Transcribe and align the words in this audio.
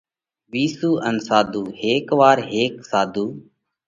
وِيسُو 0.51 0.91
ان 1.07 1.15
ساڌُو: 1.27 1.63
هيڪ 1.81 2.05
وار 2.19 2.37
هيڪ 2.53 2.73
ساڌُو 2.89 3.25